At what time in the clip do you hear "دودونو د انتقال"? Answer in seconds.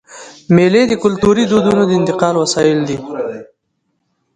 1.47-2.35